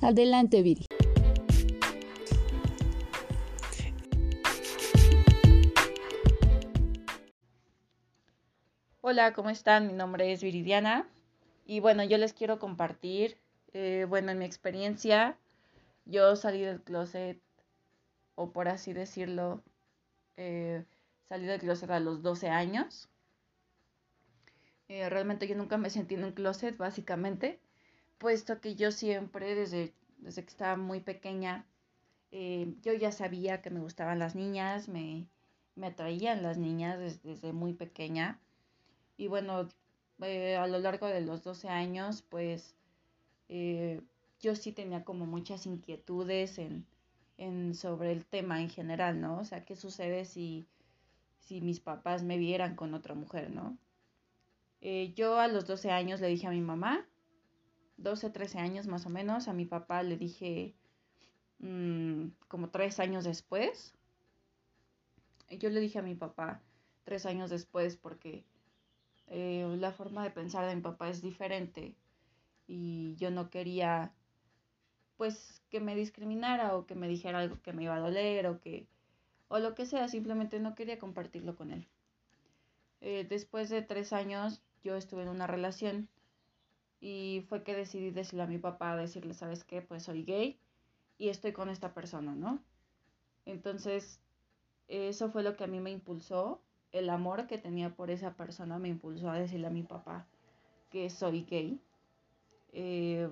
Adelante, 0.00 0.62
Viri. 0.62 0.86
Hola, 9.10 9.32
¿cómo 9.32 9.48
están? 9.48 9.86
Mi 9.86 9.94
nombre 9.94 10.30
es 10.32 10.42
Viridiana 10.42 11.08
y 11.64 11.80
bueno, 11.80 12.04
yo 12.04 12.18
les 12.18 12.34
quiero 12.34 12.58
compartir, 12.58 13.38
eh, 13.72 14.04
bueno, 14.06 14.32
en 14.32 14.38
mi 14.38 14.44
experiencia 14.44 15.38
yo 16.04 16.36
salí 16.36 16.60
del 16.60 16.82
closet, 16.82 17.40
o 18.34 18.52
por 18.52 18.68
así 18.68 18.92
decirlo, 18.92 19.62
eh, 20.36 20.84
salí 21.26 21.46
del 21.46 21.58
closet 21.58 21.88
a 21.88 22.00
los 22.00 22.20
12 22.22 22.50
años. 22.50 23.08
Eh, 24.88 25.08
realmente 25.08 25.48
yo 25.48 25.56
nunca 25.56 25.78
me 25.78 25.88
sentí 25.88 26.14
en 26.16 26.24
un 26.24 26.32
closet, 26.32 26.76
básicamente, 26.76 27.60
puesto 28.18 28.60
que 28.60 28.74
yo 28.74 28.92
siempre, 28.92 29.54
desde, 29.54 29.94
desde 30.18 30.44
que 30.44 30.50
estaba 30.50 30.76
muy 30.76 31.00
pequeña, 31.00 31.64
eh, 32.30 32.74
yo 32.82 32.92
ya 32.92 33.10
sabía 33.10 33.62
que 33.62 33.70
me 33.70 33.80
gustaban 33.80 34.18
las 34.18 34.34
niñas, 34.34 34.86
me, 34.86 35.30
me 35.76 35.86
atraían 35.86 36.42
las 36.42 36.58
niñas 36.58 37.22
desde, 37.22 37.54
muy 37.54 37.72
pequeña. 37.72 38.38
Y 39.18 39.26
bueno, 39.26 39.68
a 40.20 40.66
lo 40.66 40.78
largo 40.78 41.06
de 41.06 41.20
los 41.20 41.42
12 41.42 41.68
años, 41.68 42.22
pues 42.22 42.74
yo 44.40 44.54
sí 44.54 44.72
tenía 44.72 45.04
como 45.04 45.26
muchas 45.26 45.66
inquietudes 45.66 46.58
en, 46.58 46.86
en, 47.36 47.74
sobre 47.74 48.12
el 48.12 48.24
tema 48.24 48.60
en 48.60 48.70
general, 48.70 49.20
¿no? 49.20 49.38
O 49.38 49.44
sea, 49.44 49.64
¿qué 49.64 49.76
sucede 49.76 50.24
si, 50.24 50.66
si 51.40 51.60
mis 51.60 51.80
papás 51.80 52.22
me 52.22 52.38
vieran 52.38 52.76
con 52.76 52.94
otra 52.94 53.14
mujer, 53.14 53.50
¿no? 53.50 53.76
Eh, 54.80 55.12
yo 55.14 55.38
a 55.38 55.48
los 55.48 55.66
12 55.66 55.90
años 55.90 56.20
le 56.20 56.28
dije 56.28 56.46
a 56.46 56.50
mi 56.50 56.60
mamá, 56.60 57.06
12, 57.96 58.30
13 58.30 58.58
años 58.58 58.86
más 58.86 59.06
o 59.06 59.10
menos, 59.10 59.48
a 59.48 59.52
mi 59.52 59.64
papá 59.64 60.02
le 60.04 60.16
dije 60.16 60.74
mmm, 61.58 62.28
como 62.46 62.70
tres 62.70 63.00
años 63.00 63.24
después. 63.24 63.94
Yo 65.50 65.70
le 65.70 65.80
dije 65.80 65.98
a 65.98 66.02
mi 66.02 66.14
papá 66.14 66.62
tres 67.04 67.26
años 67.26 67.50
después 67.50 67.96
porque 67.96 68.44
eh, 69.30 69.66
la 69.78 69.92
forma 69.92 70.22
de 70.24 70.30
pensar 70.30 70.66
de 70.66 70.74
mi 70.74 70.82
papá 70.82 71.08
es 71.08 71.22
diferente 71.22 71.94
y 72.66 73.16
yo 73.16 73.30
no 73.30 73.50
quería 73.50 74.12
pues 75.16 75.62
que 75.70 75.80
me 75.80 75.96
discriminara 75.96 76.76
o 76.76 76.86
que 76.86 76.94
me 76.94 77.08
dijera 77.08 77.40
algo 77.40 77.60
que 77.62 77.72
me 77.72 77.84
iba 77.84 77.96
a 77.96 78.00
doler 78.00 78.46
o 78.46 78.60
que 78.60 78.86
o 79.48 79.58
lo 79.58 79.74
que 79.74 79.86
sea, 79.86 80.08
simplemente 80.08 80.60
no 80.60 80.74
quería 80.74 80.98
compartirlo 80.98 81.56
con 81.56 81.72
él. 81.72 81.88
Eh, 83.00 83.26
después 83.28 83.70
de 83.70 83.82
tres 83.82 84.12
años 84.12 84.62
yo 84.82 84.96
estuve 84.96 85.22
en 85.22 85.28
una 85.28 85.46
relación 85.46 86.08
y 87.00 87.44
fue 87.48 87.62
que 87.62 87.74
decidí 87.74 88.10
decirle 88.10 88.42
a 88.42 88.46
mi 88.46 88.58
papá, 88.58 88.96
decirle, 88.96 89.34
¿sabes 89.34 89.64
qué? 89.64 89.82
Pues 89.82 90.04
soy 90.04 90.24
gay 90.24 90.58
y 91.16 91.28
estoy 91.28 91.52
con 91.52 91.68
esta 91.68 91.94
persona, 91.94 92.34
¿no? 92.34 92.62
Entonces, 93.46 94.20
eso 94.88 95.30
fue 95.30 95.42
lo 95.42 95.56
que 95.56 95.64
a 95.64 95.68
mí 95.68 95.80
me 95.80 95.90
impulsó, 95.90 96.60
el 96.92 97.10
amor 97.10 97.46
que 97.46 97.58
tenía 97.58 97.90
por 97.94 98.10
esa 98.10 98.34
persona 98.34 98.78
me 98.78 98.88
impulsó 98.88 99.30
a 99.30 99.38
decirle 99.38 99.66
a 99.66 99.70
mi 99.70 99.82
papá 99.82 100.26
que 100.90 101.10
soy 101.10 101.44
gay. 101.44 101.80
Eh, 102.72 103.28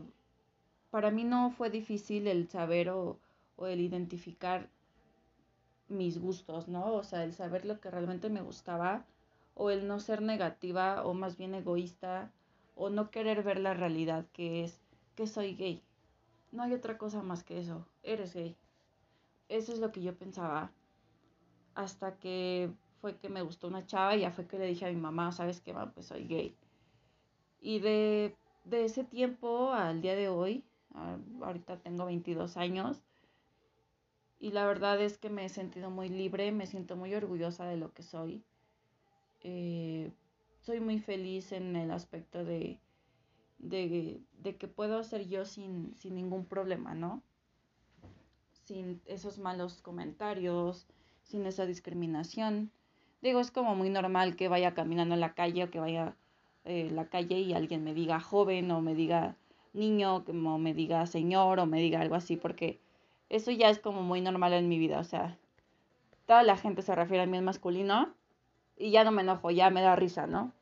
para 0.90 1.10
mí 1.10 1.24
no 1.24 1.50
fue 1.50 1.70
difícil 1.70 2.26
el 2.26 2.48
saber 2.48 2.90
o, 2.90 3.18
el 3.58 3.80
identificar 3.80 4.68
mis 5.88 6.18
gustos, 6.18 6.68
¿no? 6.68 6.94
O 6.94 7.02
sea, 7.04 7.24
el 7.24 7.32
saber 7.32 7.64
lo 7.64 7.80
que 7.80 7.90
realmente 7.90 8.28
me 8.28 8.42
gustaba 8.42 9.04
o 9.54 9.70
el 9.70 9.86
no 9.88 10.00
ser 10.00 10.20
negativa 10.20 11.04
o 11.04 11.14
más 11.14 11.36
bien 11.36 11.54
egoísta 11.54 12.30
o 12.74 12.90
no 12.90 13.10
querer 13.10 13.42
ver 13.42 13.58
la 13.58 13.72
realidad 13.72 14.26
que 14.32 14.64
es 14.64 14.80
que 15.14 15.26
soy 15.26 15.54
gay. 15.54 15.82
No 16.52 16.62
hay 16.62 16.74
otra 16.74 16.98
cosa 16.98 17.22
más 17.22 17.44
que 17.44 17.58
eso, 17.60 17.86
eres 18.02 18.34
gay. 18.34 18.56
Eso 19.48 19.72
es 19.72 19.78
lo 19.78 19.92
que 19.92 20.02
yo 20.02 20.14
pensaba 20.14 20.70
hasta 21.74 22.16
que 22.16 22.70
fue 23.00 23.16
que 23.16 23.28
me 23.28 23.42
gustó 23.42 23.68
una 23.68 23.86
chava 23.86 24.16
y 24.16 24.20
ya 24.20 24.30
fue 24.30 24.46
que 24.46 24.58
le 24.58 24.66
dije 24.66 24.86
a 24.86 24.90
mi 24.90 24.96
mamá, 24.96 25.32
¿sabes 25.32 25.60
qué? 25.60 25.74
Pues 25.94 26.06
soy 26.06 26.26
gay. 26.26 26.56
Y 27.60 27.80
de, 27.80 28.36
de 28.64 28.84
ese 28.84 29.04
tiempo 29.04 29.72
al 29.72 30.02
día 30.02 30.14
de 30.14 30.28
hoy, 30.28 30.64
Ah, 30.96 31.18
ahorita 31.42 31.78
tengo 31.80 32.06
22 32.06 32.56
años 32.56 33.02
y 34.40 34.50
la 34.52 34.66
verdad 34.66 34.98
es 35.00 35.18
que 35.18 35.28
me 35.28 35.44
he 35.44 35.48
sentido 35.50 35.90
muy 35.90 36.08
libre, 36.08 36.52
me 36.52 36.66
siento 36.66 36.96
muy 36.96 37.14
orgullosa 37.14 37.66
de 37.66 37.76
lo 37.76 37.92
que 37.92 38.02
soy. 38.02 38.42
Eh, 39.42 40.10
soy 40.62 40.80
muy 40.80 40.98
feliz 40.98 41.52
en 41.52 41.76
el 41.76 41.90
aspecto 41.90 42.44
de, 42.44 42.80
de, 43.58 44.56
que 44.58 44.68
puedo 44.68 45.04
ser 45.04 45.28
yo 45.28 45.44
sin, 45.44 45.94
sin 45.96 46.14
ningún 46.14 46.46
problema, 46.46 46.94
¿no? 46.94 47.22
Sin 48.64 49.02
esos 49.04 49.38
malos 49.38 49.82
comentarios, 49.82 50.86
sin 51.24 51.44
esa 51.44 51.66
discriminación. 51.66 52.70
Digo, 53.22 53.40
es 53.40 53.50
como 53.50 53.74
muy 53.74 53.90
normal 53.90 54.36
que 54.36 54.48
vaya 54.48 54.74
caminando 54.74 55.14
en 55.14 55.20
la 55.20 55.34
calle 55.34 55.64
o 55.64 55.70
que 55.70 55.80
vaya 55.80 56.14
en 56.64 56.88
eh, 56.88 56.90
la 56.90 57.06
calle 57.06 57.40
y 57.40 57.54
alguien 57.54 57.84
me 57.84 57.94
diga 57.94 58.20
joven 58.20 58.70
o 58.70 58.80
me 58.80 58.94
diga 58.94 59.36
niño, 59.72 60.24
como 60.24 60.58
me 60.58 60.74
diga 60.74 61.06
señor 61.06 61.60
o 61.60 61.66
me 61.66 61.80
diga 61.80 62.00
algo 62.00 62.14
así, 62.16 62.36
porque 62.36 62.80
eso 63.28 63.50
ya 63.50 63.70
es 63.70 63.78
como 63.78 64.02
muy 64.02 64.20
normal 64.20 64.52
en 64.52 64.68
mi 64.68 64.78
vida, 64.78 64.98
o 64.98 65.04
sea, 65.04 65.36
toda 66.26 66.42
la 66.42 66.56
gente 66.56 66.82
se 66.82 66.94
refiere 66.94 67.22
a 67.22 67.26
mí 67.26 67.36
en 67.36 67.44
masculino 67.44 68.12
y 68.76 68.90
ya 68.90 69.04
no 69.04 69.12
me 69.12 69.22
enojo, 69.22 69.50
ya 69.50 69.70
me 69.70 69.82
da 69.82 69.96
risa, 69.96 70.26
¿no? 70.26 70.52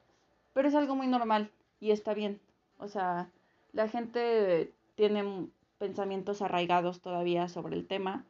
Pero 0.53 0.69
es 0.69 0.75
algo 0.75 0.95
muy 0.95 1.07
normal 1.07 1.51
y 1.81 1.91
está 1.91 2.15
bien, 2.15 2.41
o 2.79 2.89
sea, 2.89 3.31
la 3.73 3.89
gente 3.89 4.73
tiene 4.95 5.49
pensamientos 5.79 6.43
arraigados 6.43 7.01
todavía 7.01 7.49
sobre 7.49 7.77
el 7.77 7.87
tema 7.87 8.25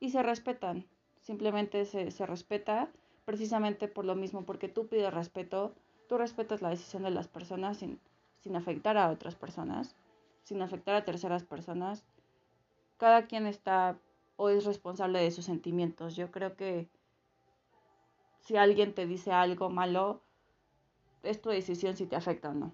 y 0.00 0.10
se 0.10 0.22
respetan, 0.22 0.84
simplemente 1.22 1.84
se, 1.86 2.10
se 2.10 2.26
respeta 2.26 2.88
precisamente 3.26 3.88
por 3.88 4.06
lo 4.06 4.14
mismo, 4.14 4.46
porque 4.46 4.68
tú 4.68 4.88
pides 4.88 5.12
respeto, 5.12 5.74
tú 6.08 6.16
respetas 6.16 6.62
la 6.62 6.70
decisión 6.70 7.02
de 7.02 7.10
las 7.10 7.28
personas 7.28 7.76
sin, 7.76 8.00
sin 8.40 8.56
afectar 8.56 8.96
a 8.96 9.10
otras 9.10 9.34
personas 9.34 9.94
sin 10.46 10.62
afectar 10.62 10.94
a 10.94 11.04
terceras 11.04 11.42
personas, 11.42 12.04
cada 12.98 13.26
quien 13.26 13.46
está 13.48 13.98
o 14.36 14.48
es 14.48 14.64
responsable 14.64 15.18
de 15.18 15.32
sus 15.32 15.44
sentimientos. 15.44 16.14
Yo 16.14 16.30
creo 16.30 16.54
que 16.54 16.86
si 18.42 18.56
alguien 18.56 18.94
te 18.94 19.06
dice 19.06 19.32
algo 19.32 19.70
malo, 19.70 20.22
es 21.24 21.42
tu 21.42 21.50
decisión 21.50 21.96
si 21.96 22.06
te 22.06 22.14
afecta 22.14 22.50
o 22.50 22.54
no. 22.54 22.72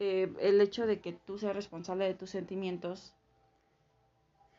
Eh, 0.00 0.32
el 0.40 0.62
hecho 0.62 0.86
de 0.86 1.00
que 1.00 1.12
tú 1.12 1.36
seas 1.36 1.54
responsable 1.54 2.06
de 2.06 2.14
tus 2.14 2.30
sentimientos 2.30 3.12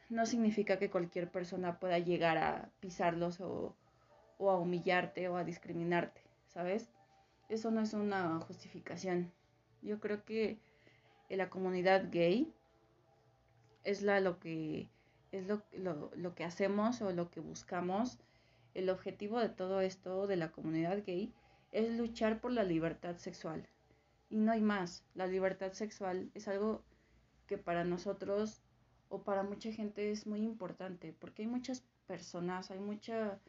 no 0.09 0.27
significa 0.27 0.77
que 0.77 0.91
cualquier 0.91 1.31
persona 1.31 1.79
pueda 1.79 1.97
llegar 1.97 2.37
a 2.37 2.69
pisarlos 2.79 3.41
o, 3.41 3.73
o 4.39 4.49
a 4.49 4.57
humillarte 4.57 5.29
o 5.29 5.37
a 5.37 5.43
discriminarte, 5.43 6.21
¿sabes? 6.47 6.89
Eso 7.49 7.69
no 7.69 7.81
es 7.81 7.93
una 7.93 8.39
justificación. 8.39 9.31
Yo 9.83 9.99
creo 9.99 10.25
que 10.25 10.57
en 11.29 11.37
la 11.37 11.49
comunidad 11.49 12.09
gay 12.11 12.51
es 13.83 14.01
lo, 14.01 14.39
que 14.39 14.89
hacemos 16.43 17.01
o 17.01 17.11
lo 17.11 17.29
que 17.29 17.39
buscamos. 17.39 18.17
El 18.73 18.89
objetivo 18.89 19.39
de 19.39 19.49
todo 19.49 19.81
esto 19.81 20.25
de 20.25 20.37
la 20.37 20.51
comunidad 20.51 21.03
gay 21.05 21.33
es 21.71 21.91
luchar 21.97 22.39
por 22.39 22.51
la 22.51 22.63
libertad 22.63 23.17
sexual. 23.17 23.67
Y 24.29 24.37
no 24.37 24.51
hay 24.51 24.61
más. 24.61 25.03
La 25.15 25.27
libertad 25.27 25.73
sexual 25.73 26.31
es 26.33 26.47
algo 26.47 26.83
que 27.47 27.57
para 27.57 27.83
nosotros 27.83 28.61
o 29.09 29.23
para 29.23 29.43
mucha 29.43 29.71
gente 29.71 30.11
es 30.11 30.27
muy 30.27 30.43
importante, 30.43 31.13
porque 31.19 31.41
hay 31.41 31.47
muchas 31.47 31.83
personas, 32.05 32.69
hay 32.69 32.79
mucha, 32.79 33.39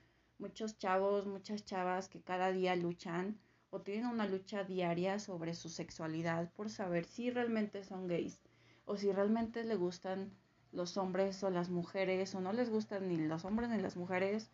muchos 0.41 0.79
chavos, 0.79 1.27
muchas 1.27 1.65
chavas 1.65 2.09
que 2.09 2.21
cada 2.21 2.51
día 2.51 2.75
luchan 2.75 3.39
o 3.71 3.81
tienen 3.83 4.07
una 4.07 4.27
lucha 4.27 4.65
diaria 4.65 5.19
sobre 5.19 5.55
su 5.55 5.69
sexualidad 5.69 6.51
por 6.57 6.71
saber 6.71 7.05
si 7.05 7.31
realmente 7.31 7.85
son 7.85 8.09
gays 8.09 8.41
o 8.87 8.97
si 8.97 9.13
realmente 9.13 9.63
les 9.65 9.79
gustan 9.79 10.33
los 10.73 10.97
hombres 10.97 11.43
o 11.45 11.51
las 11.51 11.69
mujeres 11.69 12.35
o 12.35 12.41
no 12.41 12.53
les 12.53 12.71
gustan 12.71 13.09
ni 13.09 13.17
los 13.19 13.45
hombres 13.45 13.69
ni 13.69 13.79
las 13.79 13.97
mujeres. 13.97 14.51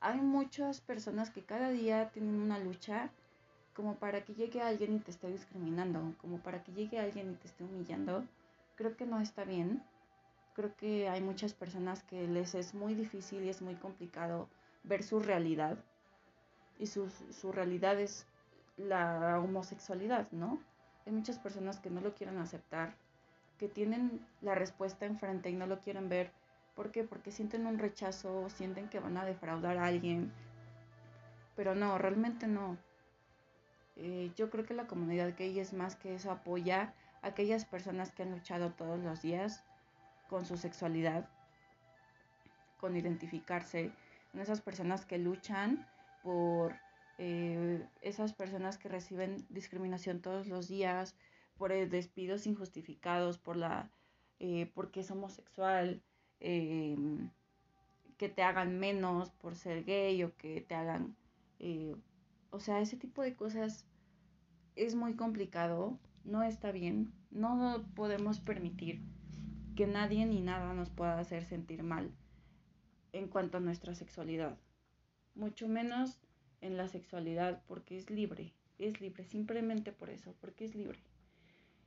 Hay 0.00 0.20
muchas 0.20 0.80
personas 0.80 1.30
que 1.30 1.42
cada 1.42 1.70
día 1.70 2.10
tienen 2.10 2.40
una 2.40 2.58
lucha 2.58 3.10
como 3.74 3.96
para 3.96 4.24
que 4.24 4.34
llegue 4.34 4.62
alguien 4.62 4.94
y 4.94 4.98
te 5.00 5.10
esté 5.10 5.28
discriminando, 5.30 6.14
como 6.20 6.38
para 6.38 6.62
que 6.62 6.72
llegue 6.72 6.98
alguien 6.98 7.32
y 7.32 7.34
te 7.34 7.48
esté 7.48 7.64
humillando. 7.64 8.24
Creo 8.76 8.96
que 8.96 9.06
no 9.06 9.20
está 9.20 9.44
bien. 9.44 9.82
Creo 10.54 10.74
que 10.76 11.08
hay 11.08 11.20
muchas 11.20 11.52
personas 11.52 12.02
que 12.04 12.26
les 12.28 12.54
es 12.54 12.74
muy 12.74 12.94
difícil 12.94 13.44
y 13.44 13.48
es 13.48 13.60
muy 13.60 13.74
complicado 13.74 14.48
ver 14.82 15.02
su 15.02 15.20
realidad. 15.20 15.78
Y 16.78 16.86
su, 16.86 17.10
su 17.10 17.52
realidad 17.52 18.00
es 18.00 18.26
la 18.76 19.38
homosexualidad, 19.40 20.30
¿no? 20.32 20.60
Hay 21.06 21.12
muchas 21.12 21.38
personas 21.38 21.78
que 21.78 21.90
no 21.90 22.00
lo 22.00 22.14
quieren 22.14 22.38
aceptar, 22.38 22.94
que 23.58 23.68
tienen 23.68 24.26
la 24.40 24.54
respuesta 24.54 25.06
enfrente 25.06 25.50
y 25.50 25.54
no 25.54 25.66
lo 25.66 25.80
quieren 25.80 26.08
ver. 26.08 26.32
¿Por 26.74 26.90
qué? 26.90 27.04
Porque 27.04 27.32
sienten 27.32 27.66
un 27.66 27.78
rechazo, 27.78 28.48
sienten 28.48 28.88
que 28.88 29.00
van 29.00 29.16
a 29.16 29.24
defraudar 29.24 29.76
a 29.76 29.86
alguien. 29.86 30.32
Pero 31.56 31.74
no, 31.74 31.98
realmente 31.98 32.46
no. 32.46 32.78
Eh, 33.96 34.32
yo 34.36 34.48
creo 34.48 34.64
que 34.64 34.72
la 34.72 34.86
comunidad 34.86 35.34
gay 35.36 35.58
es 35.58 35.74
más 35.74 35.96
que 35.96 36.14
eso, 36.14 36.30
apoya 36.30 36.94
a 37.22 37.28
aquellas 37.28 37.66
personas 37.66 38.12
que 38.12 38.22
han 38.22 38.30
luchado 38.30 38.70
todos 38.70 38.98
los 39.00 39.20
días 39.20 39.62
con 40.30 40.46
su 40.46 40.56
sexualidad, 40.56 41.28
con 42.78 42.96
identificarse, 42.96 43.92
esas 44.34 44.60
personas 44.60 45.04
que 45.04 45.18
luchan 45.18 45.86
por 46.22 46.74
eh, 47.18 47.86
esas 48.00 48.32
personas 48.32 48.78
que 48.78 48.88
reciben 48.88 49.46
discriminación 49.50 50.20
todos 50.20 50.46
los 50.46 50.68
días, 50.68 51.16
por 51.56 51.72
despidos 51.72 52.46
injustificados, 52.46 53.38
por 53.38 53.56
la 53.56 53.90
eh, 54.38 54.70
porque 54.74 55.00
es 55.00 55.10
homosexual, 55.10 56.02
em, 56.40 57.30
que 58.16 58.30
te 58.30 58.42
hagan 58.42 58.78
menos 58.78 59.30
por 59.32 59.54
ser 59.54 59.84
gay 59.84 60.22
o 60.24 60.34
que 60.36 60.62
te 60.62 60.74
hagan, 60.74 61.14
eh, 61.58 61.94
o 62.50 62.58
sea, 62.58 62.80
ese 62.80 62.96
tipo 62.96 63.22
de 63.22 63.34
cosas 63.36 63.86
es 64.76 64.94
muy 64.94 65.14
complicado, 65.14 65.98
no 66.24 66.42
está 66.42 66.72
bien, 66.72 67.12
no 67.30 67.84
podemos 67.94 68.40
permitir 68.40 69.02
que 69.76 69.86
nadie 69.86 70.24
ni 70.24 70.40
nada 70.40 70.72
nos 70.72 70.90
pueda 70.90 71.18
hacer 71.18 71.44
sentir 71.44 71.82
mal 71.82 72.10
en 73.12 73.28
cuanto 73.28 73.58
a 73.58 73.60
nuestra 73.60 73.94
sexualidad, 73.94 74.58
mucho 75.34 75.68
menos 75.68 76.18
en 76.60 76.76
la 76.76 76.88
sexualidad 76.88 77.62
porque 77.66 77.96
es 77.96 78.10
libre, 78.10 78.52
es 78.78 79.00
libre 79.00 79.24
simplemente 79.24 79.92
por 79.92 80.10
eso, 80.10 80.34
porque 80.40 80.64
es 80.64 80.74
libre. 80.74 80.98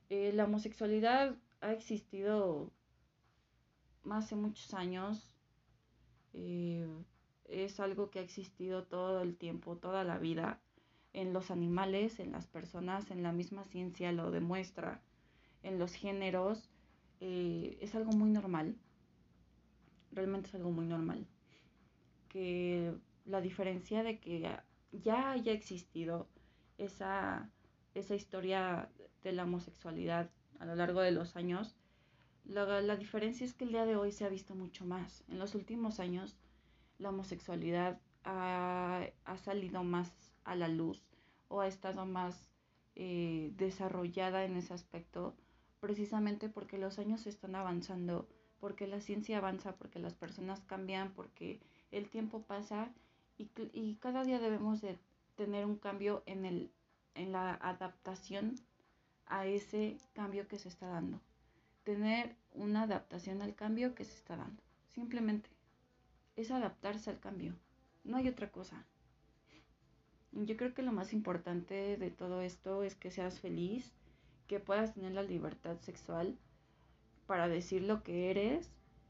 Eh, 0.10 0.32
la 0.34 0.46
homosexualidad 0.46 1.36
ha 1.62 1.72
existido 1.72 2.72
hace 4.10 4.36
muchos 4.36 4.74
años, 4.74 5.36
eh, 6.34 6.88
es 7.46 7.80
algo 7.80 8.10
que 8.10 8.20
ha 8.20 8.24
existido 8.24 8.84
todo 8.84 9.22
el 9.22 9.38
tiempo, 9.38 9.78
toda 9.78 10.04
la 10.04 10.18
vida, 10.18 10.60
en 11.14 11.32
los 11.32 11.52
animales, 11.52 12.20
en 12.20 12.32
las 12.32 12.48
personas, 12.48 13.12
en 13.12 13.24
la 13.24 13.32
misma 13.32 13.66
ciencia 13.66 14.12
lo 14.12 14.32
demuestra, 14.32 15.02
en 15.62 15.80
los 15.80 15.94
géneros, 15.94 16.70
eh, 17.22 17.78
es 17.82 17.96
algo 17.96 18.12
muy 18.12 18.32
normal, 18.32 18.76
realmente 20.14 20.50
es 20.50 20.56
algo 20.56 20.72
muy 20.72 20.86
normal, 20.86 21.28
que 22.30 22.94
la 23.26 23.42
diferencia 23.42 24.04
de 24.04 24.20
que 24.20 24.40
ya 24.92 25.32
haya 25.32 25.52
existido 25.52 26.28
esa, 26.78 27.50
esa 27.94 28.16
historia 28.16 28.90
de 29.24 29.32
la 29.32 29.44
homosexualidad 29.44 30.30
a 30.60 30.66
lo 30.66 30.76
largo 30.76 31.02
de 31.02 31.12
los 31.12 31.36
años, 31.36 31.76
la, 32.46 32.82
la, 32.82 32.96
diferencia 32.98 33.46
es 33.46 33.54
que 33.54 33.64
el 33.64 33.72
día 33.72 33.86
de 33.86 33.96
hoy 33.96 34.12
se 34.12 34.26
ha 34.26 34.30
visto 34.30 34.54
mucho 34.54 34.86
más. 34.86 35.24
En 35.30 35.40
los 35.40 35.56
últimos 35.56 36.00
años 36.00 36.38
la 36.98 37.10
homosexualidad 37.10 38.00
ha, 38.24 39.06
ha 39.24 39.38
salido 39.38 39.84
más 39.84 40.14
a 40.44 40.56
la 40.56 40.68
luz 40.68 41.04
o 41.48 41.62
ha 41.62 41.68
estado 41.68 42.06
más 42.06 42.50
eh, 42.96 43.52
desarrollada 43.56 44.46
en 44.46 44.56
ese 44.58 44.74
aspecto 44.74 45.36
precisamente 45.80 46.48
porque 46.48 46.78
los 46.78 47.00
años 47.00 47.28
están 47.28 47.56
avanzando, 47.56 48.30
porque 48.64 48.88
la 48.88 49.02
ciencia 49.02 49.40
avanza, 49.40 49.76
porque 49.76 50.00
las 50.00 50.14
personas 50.14 50.62
cambian, 50.62 51.12
porque 51.12 51.60
el 51.92 52.08
tiempo 52.08 52.44
pasa 52.44 52.94
y, 53.38 53.50
y 53.74 53.96
cada 53.96 54.24
día 54.24 54.40
debemos 54.40 54.80
de 54.80 54.98
tener 55.36 55.66
un 55.66 55.76
cambio 55.76 56.24
en, 56.28 56.46
el, 56.46 56.72
en 57.14 57.34
la 57.34 57.56
adaptación 57.56 58.56
a 59.26 59.46
ese 59.46 59.98
cambio 60.14 60.48
que 60.48 60.60
se 60.60 60.70
está 60.70 60.88
dando. 60.88 61.20
Tener 61.84 62.38
una 62.54 62.84
adaptación 62.84 63.42
al 63.42 63.54
cambio 63.54 63.96
que 63.96 64.06
se 64.06 64.16
está 64.16 64.38
dando. 64.38 64.64
Simplemente 64.88 65.50
es 66.38 66.50
adaptarse 66.50 67.10
al 67.10 67.20
cambio. 67.20 67.54
No 68.06 68.16
hay 68.16 68.30
otra 68.30 68.50
cosa. 68.50 68.86
Yo 70.32 70.56
creo 70.56 70.74
que 70.74 70.84
lo 70.84 70.94
más 70.94 71.12
importante 71.12 71.98
de 71.98 72.12
todo 72.12 72.42
esto 72.42 72.84
es 72.84 72.96
que 72.96 73.12
seas 73.12 73.42
feliz, 73.42 73.92
que 74.48 74.62
puedas 74.62 74.94
tener 74.94 75.12
la 75.12 75.24
libertad 75.24 75.78
sexual 75.82 76.38
para 77.34 77.48
decir 77.48 77.82
lo 77.82 78.04
que 78.04 78.30
eres 78.30 78.70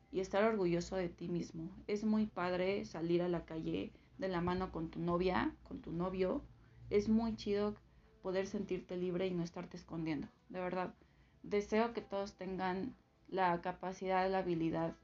y 0.09 0.21
estar 0.21 0.45
orgulloso 0.45 0.95
de 0.95 1.09
ti 1.09 1.27
mismo. 1.27 1.69
Es 1.87 2.05
muy 2.05 2.25
padre 2.25 2.85
salir 2.85 3.21
a 3.21 3.27
la 3.27 3.43
calle 3.43 3.91
de 4.17 4.29
la 4.29 4.39
mano 4.39 4.71
con 4.71 4.89
tu 4.89 5.01
novia, 5.01 5.53
con 5.67 5.81
tu 5.81 5.91
novio. 5.91 6.41
Es 6.89 7.09
muy 7.09 7.35
chido 7.35 7.75
poder 8.21 8.47
sentirte 8.47 8.95
libre 8.95 9.27
y 9.27 9.31
no 9.31 9.43
estarte 9.43 9.75
escondiendo. 9.75 10.29
De 10.47 10.61
verdad, 10.61 10.93
deseo 11.41 11.91
que 11.91 11.99
todos 11.99 12.35
tengan 12.35 12.95
la 13.27 13.59
capacidad, 13.59 14.31
la 14.31 14.37
habilidad 14.37 14.95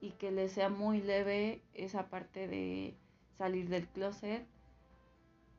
y 0.00 0.10
que 0.10 0.32
les 0.32 0.50
sea 0.50 0.68
muy 0.68 1.00
leve 1.00 1.62
esa 1.74 2.08
parte 2.08 2.48
de 2.48 2.96
salir 3.38 3.68
del 3.68 3.86
closet. 3.86 4.44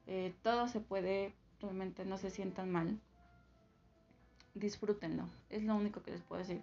Eh, 0.06 0.34
todo 0.42 0.68
se 0.68 0.82
puede, 0.82 1.34
realmente 1.62 2.04
no 2.04 2.18
se 2.18 2.30
sientan 2.30 2.70
mal. 2.74 3.00
Disfrútenlo, 4.54 5.30
es 5.50 5.64
lo 5.64 5.78
único 5.78 6.04
que 6.04 6.12
les 6.12 6.22
puedo 6.22 6.40
decir. 6.40 6.62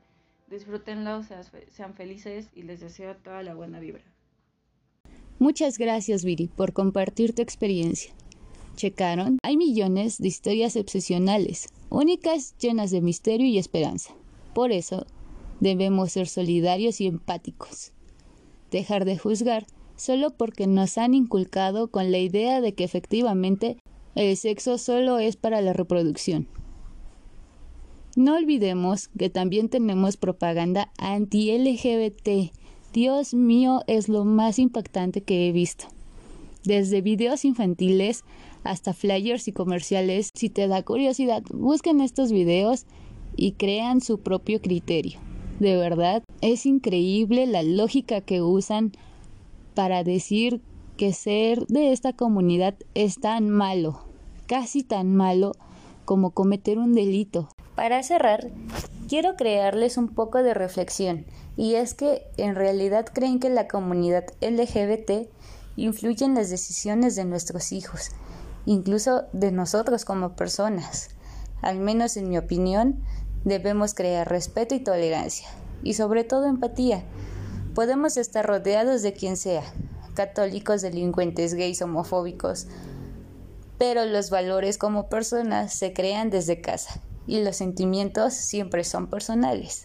Disfrútenlo, 0.51 1.23
sean 1.69 1.95
felices 1.95 2.51
y 2.55 2.63
les 2.63 2.81
deseo 2.81 3.17
toda 3.17 3.43
la 3.43 3.55
buena 3.55 3.79
vibra. 3.79 4.03
Muchas 5.39 5.79
gracias, 5.79 6.25
Viri, 6.25 6.49
por 6.49 6.73
compartir 6.73 7.35
tu 7.35 7.41
experiencia. 7.41 8.13
¿Checaron? 8.77 9.39
Hay 9.43 9.57
millones 9.57 10.19
de 10.19 10.29
historias 10.29 10.75
excepcionales, 10.75 11.69
únicas, 11.89 12.57
llenas 12.59 12.91
de 12.91 13.01
misterio 13.01 13.47
y 13.47 13.59
esperanza. 13.59 14.13
Por 14.53 14.73
eso, 14.73 15.07
debemos 15.61 16.13
ser 16.13 16.27
solidarios 16.27 17.01
y 17.01 17.07
empáticos. 17.07 17.93
Dejar 18.71 19.05
de 19.05 19.19
juzgar 19.19 19.67
solo 19.97 20.31
porque 20.31 20.67
nos 20.67 20.99
han 20.99 21.15
inculcado 21.15 21.91
con 21.91 22.11
la 22.11 22.19
idea 22.19 22.61
de 22.61 22.75
que 22.75 22.85
efectivamente 22.85 23.77
el 24.15 24.37
sexo 24.37 24.79
solo 24.79 25.19
es 25.19 25.37
para 25.37 25.61
la 25.61 25.73
reproducción. 25.73 26.49
No 28.17 28.37
olvidemos 28.37 29.09
que 29.17 29.31
también 29.31 29.69
tenemos 29.69 30.17
propaganda 30.17 30.91
anti-LGBT 30.99 32.53
Dios 32.93 33.35
mío, 33.35 33.83
es 33.87 34.09
lo 34.09 34.25
más 34.25 34.59
impactante 34.59 35.21
que 35.21 35.47
he 35.47 35.53
visto. 35.53 35.85
Desde 36.65 37.03
videos 37.03 37.45
infantiles 37.45 38.25
hasta 38.65 38.95
flyers 38.95 39.47
y 39.47 39.53
comerciales, 39.53 40.31
si 40.35 40.51
te 40.51 40.67
da 40.67 40.83
curiosidad, 40.83 41.45
busquen 41.55 42.01
estos 42.01 42.33
videos 42.33 42.87
y 43.37 43.53
crean 43.53 44.01
su 44.01 44.19
propio 44.19 44.61
criterio. 44.61 45.21
De 45.61 45.77
verdad, 45.77 46.25
es 46.41 46.67
increíble 46.67 47.47
la 47.47 47.63
lógica 47.63 48.23
que 48.23 48.43
usan 48.43 48.91
para 49.75 50.03
decir 50.03 50.61
que 50.97 51.13
ser 51.13 51.65
de 51.69 51.93
esta 51.93 52.13
comunidad 52.13 52.75
es 52.95 53.21
tan 53.21 53.51
malo, 53.51 54.01
casi 54.47 54.83
tan 54.83 55.15
malo 55.15 55.53
como 56.05 56.33
cometer 56.33 56.79
un 56.79 56.93
delito. 56.93 57.49
Para 57.81 58.03
cerrar, 58.03 58.51
quiero 59.09 59.37
crearles 59.37 59.97
un 59.97 60.09
poco 60.09 60.43
de 60.43 60.53
reflexión 60.53 61.25
y 61.57 61.77
es 61.77 61.95
que 61.95 62.27
en 62.37 62.55
realidad 62.55 63.07
creen 63.11 63.41
que 63.41 63.49
la 63.49 63.69
comunidad 63.69 64.27
LGBT 64.43 65.31
influye 65.77 66.27
en 66.27 66.35
las 66.35 66.51
decisiones 66.51 67.17
de 67.17 67.25
nuestros 67.25 67.73
hijos, 67.73 68.11
incluso 68.67 69.23
de 69.33 69.51
nosotros 69.51 70.05
como 70.05 70.37
personas. 70.37 71.09
Al 71.63 71.79
menos 71.79 72.19
en 72.19 72.29
mi 72.29 72.37
opinión, 72.37 73.03
debemos 73.45 73.95
crear 73.95 74.29
respeto 74.29 74.75
y 74.75 74.81
tolerancia, 74.81 75.49
y 75.83 75.95
sobre 75.95 76.23
todo 76.23 76.49
empatía. 76.49 77.03
Podemos 77.75 78.19
estar 78.19 78.45
rodeados 78.45 79.01
de 79.01 79.15
quien 79.15 79.39
sea, 79.39 79.63
católicos, 80.13 80.83
delincuentes, 80.83 81.55
gays, 81.55 81.81
homofóbicos, 81.81 82.67
pero 83.79 84.05
los 84.05 84.29
valores 84.29 84.77
como 84.77 85.09
personas 85.09 85.73
se 85.73 85.95
crean 85.95 86.29
desde 86.29 86.61
casa 86.61 87.01
y 87.27 87.43
los 87.43 87.57
sentimientos 87.57 88.35
siempre 88.35 88.85
son 88.85 89.09
personales. 89.09 89.85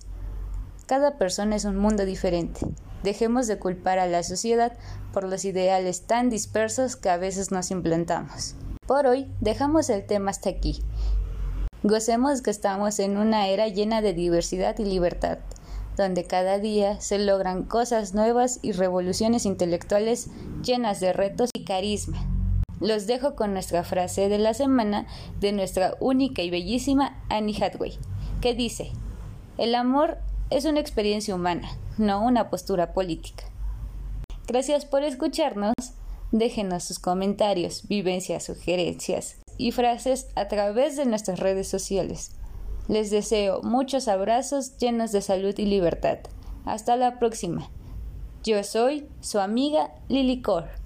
Cada 0.85 1.17
persona 1.17 1.55
es 1.55 1.65
un 1.65 1.77
mundo 1.77 2.05
diferente. 2.05 2.61
Dejemos 3.03 3.47
de 3.47 3.59
culpar 3.59 3.99
a 3.99 4.07
la 4.07 4.23
sociedad 4.23 4.73
por 5.13 5.23
los 5.23 5.45
ideales 5.45 6.05
tan 6.07 6.29
dispersos 6.29 6.95
que 6.95 7.09
a 7.09 7.17
veces 7.17 7.51
nos 7.51 7.71
implantamos. 7.71 8.55
Por 8.85 9.07
hoy 9.07 9.31
dejamos 9.41 9.89
el 9.89 10.05
tema 10.05 10.31
hasta 10.31 10.49
aquí. 10.49 10.83
Gocemos 11.81 12.41
que 12.41 12.51
estamos 12.51 12.99
en 12.99 13.17
una 13.17 13.47
era 13.47 13.67
llena 13.67 14.01
de 14.01 14.13
diversidad 14.13 14.77
y 14.79 14.85
libertad, 14.85 15.39
donde 15.97 16.25
cada 16.25 16.59
día 16.59 16.99
se 16.99 17.19
logran 17.19 17.63
cosas 17.63 18.13
nuevas 18.13 18.59
y 18.61 18.71
revoluciones 18.71 19.45
intelectuales 19.45 20.29
llenas 20.63 20.99
de 20.99 21.13
retos 21.13 21.49
y 21.53 21.63
carisma. 21.63 22.34
Los 22.79 23.07
dejo 23.07 23.35
con 23.35 23.53
nuestra 23.53 23.83
frase 23.83 24.29
de 24.29 24.37
la 24.37 24.53
semana 24.53 25.07
de 25.39 25.51
nuestra 25.51 25.95
única 25.99 26.41
y 26.41 26.49
bellísima 26.49 27.21
Annie 27.29 27.55
Hathaway, 27.61 27.97
que 28.41 28.53
dice, 28.53 28.91
el 29.57 29.75
amor 29.75 30.17
es 30.49 30.65
una 30.65 30.81
experiencia 30.81 31.33
humana, 31.33 31.69
no 31.97 32.21
una 32.23 32.49
postura 32.49 32.93
política. 32.93 33.45
Gracias 34.47 34.85
por 34.85 35.03
escucharnos. 35.03 35.73
Déjenos 36.31 36.83
sus 36.83 36.99
comentarios, 36.99 37.87
vivencias, 37.87 38.43
sugerencias 38.43 39.37
y 39.57 39.71
frases 39.71 40.27
a 40.35 40.47
través 40.47 40.97
de 40.97 41.05
nuestras 41.05 41.39
redes 41.39 41.67
sociales. 41.67 42.31
Les 42.87 43.09
deseo 43.09 43.61
muchos 43.63 44.07
abrazos 44.07 44.77
llenos 44.77 45.11
de 45.11 45.21
salud 45.21 45.55
y 45.57 45.65
libertad. 45.65 46.19
Hasta 46.65 46.95
la 46.95 47.17
próxima. 47.19 47.69
Yo 48.43 48.63
soy 48.63 49.07
su 49.21 49.39
amiga 49.39 49.95
Lily 50.09 50.41
Core. 50.41 50.84